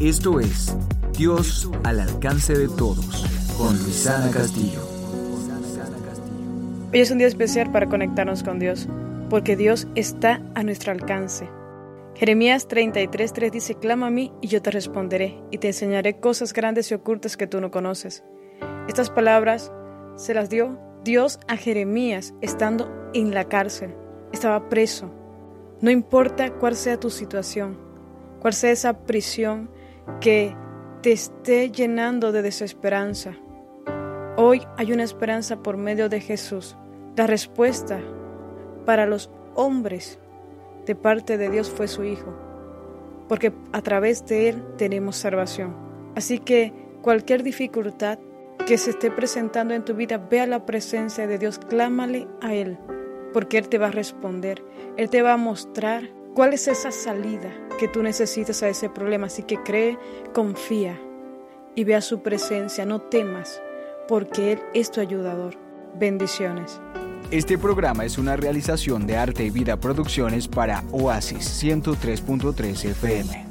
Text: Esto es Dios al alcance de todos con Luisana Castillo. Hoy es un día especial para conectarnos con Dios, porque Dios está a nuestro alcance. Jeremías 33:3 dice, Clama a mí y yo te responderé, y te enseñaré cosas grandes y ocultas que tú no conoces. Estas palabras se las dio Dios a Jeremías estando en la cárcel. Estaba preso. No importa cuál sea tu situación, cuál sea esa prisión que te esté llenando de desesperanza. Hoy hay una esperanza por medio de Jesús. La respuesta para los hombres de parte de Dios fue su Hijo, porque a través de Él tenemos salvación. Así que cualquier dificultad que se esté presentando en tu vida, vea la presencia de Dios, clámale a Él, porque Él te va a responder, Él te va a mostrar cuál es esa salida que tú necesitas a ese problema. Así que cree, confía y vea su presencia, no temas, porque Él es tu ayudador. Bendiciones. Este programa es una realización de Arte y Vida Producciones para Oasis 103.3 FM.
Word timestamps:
Esto 0.00 0.40
es 0.40 0.74
Dios 1.12 1.68
al 1.84 2.00
alcance 2.00 2.56
de 2.56 2.68
todos 2.68 3.22
con 3.58 3.76
Luisana 3.82 4.30
Castillo. 4.30 4.80
Hoy 6.90 7.00
es 7.00 7.10
un 7.10 7.18
día 7.18 7.26
especial 7.26 7.70
para 7.70 7.86
conectarnos 7.86 8.42
con 8.42 8.58
Dios, 8.58 8.88
porque 9.28 9.56
Dios 9.56 9.88
está 9.96 10.40
a 10.54 10.62
nuestro 10.62 10.92
alcance. 10.92 11.50
Jeremías 12.14 12.66
33:3 12.66 13.50
dice, 13.50 13.74
Clama 13.74 14.06
a 14.06 14.10
mí 14.10 14.32
y 14.40 14.46
yo 14.46 14.62
te 14.62 14.70
responderé, 14.70 15.38
y 15.50 15.58
te 15.58 15.66
enseñaré 15.66 16.18
cosas 16.18 16.54
grandes 16.54 16.90
y 16.90 16.94
ocultas 16.94 17.36
que 17.36 17.46
tú 17.46 17.60
no 17.60 17.70
conoces. 17.70 18.24
Estas 18.88 19.10
palabras 19.10 19.70
se 20.16 20.32
las 20.32 20.48
dio 20.48 20.78
Dios 21.04 21.38
a 21.46 21.58
Jeremías 21.58 22.32
estando 22.40 22.90
en 23.12 23.34
la 23.34 23.50
cárcel. 23.50 23.94
Estaba 24.32 24.70
preso. 24.70 25.10
No 25.82 25.90
importa 25.90 26.54
cuál 26.54 26.74
sea 26.74 26.98
tu 26.98 27.10
situación, 27.10 27.76
cuál 28.40 28.54
sea 28.54 28.70
esa 28.70 29.04
prisión 29.04 29.68
que 30.20 30.54
te 31.02 31.12
esté 31.12 31.70
llenando 31.70 32.32
de 32.32 32.42
desesperanza. 32.42 33.34
Hoy 34.36 34.62
hay 34.76 34.92
una 34.92 35.02
esperanza 35.02 35.62
por 35.62 35.76
medio 35.76 36.08
de 36.08 36.20
Jesús. 36.20 36.76
La 37.16 37.26
respuesta 37.26 38.00
para 38.86 39.06
los 39.06 39.30
hombres 39.54 40.18
de 40.86 40.94
parte 40.94 41.38
de 41.38 41.50
Dios 41.50 41.70
fue 41.70 41.88
su 41.88 42.04
Hijo, 42.04 42.34
porque 43.28 43.52
a 43.72 43.82
través 43.82 44.26
de 44.26 44.48
Él 44.48 44.62
tenemos 44.76 45.16
salvación. 45.16 45.74
Así 46.14 46.38
que 46.38 46.72
cualquier 47.02 47.42
dificultad 47.42 48.18
que 48.66 48.78
se 48.78 48.90
esté 48.90 49.10
presentando 49.10 49.74
en 49.74 49.84
tu 49.84 49.94
vida, 49.94 50.18
vea 50.18 50.46
la 50.46 50.66
presencia 50.66 51.26
de 51.26 51.38
Dios, 51.38 51.58
clámale 51.58 52.28
a 52.40 52.54
Él, 52.54 52.78
porque 53.32 53.58
Él 53.58 53.68
te 53.68 53.78
va 53.78 53.88
a 53.88 53.92
responder, 53.92 54.62
Él 54.96 55.10
te 55.10 55.22
va 55.22 55.32
a 55.32 55.38
mostrar 55.38 56.08
cuál 56.34 56.54
es 56.54 56.68
esa 56.68 56.90
salida 56.90 57.50
que 57.78 57.88
tú 57.88 58.02
necesitas 58.02 58.62
a 58.62 58.68
ese 58.68 58.88
problema. 58.88 59.26
Así 59.26 59.42
que 59.42 59.62
cree, 59.62 59.98
confía 60.34 61.00
y 61.74 61.84
vea 61.84 62.00
su 62.00 62.22
presencia, 62.22 62.84
no 62.84 63.00
temas, 63.00 63.60
porque 64.08 64.52
Él 64.52 64.60
es 64.74 64.90
tu 64.90 65.00
ayudador. 65.00 65.54
Bendiciones. 65.98 66.80
Este 67.30 67.58
programa 67.58 68.04
es 68.04 68.18
una 68.18 68.36
realización 68.36 69.06
de 69.06 69.16
Arte 69.16 69.44
y 69.44 69.50
Vida 69.50 69.76
Producciones 69.76 70.48
para 70.48 70.82
Oasis 70.90 71.62
103.3 71.62 72.90
FM. 72.90 73.49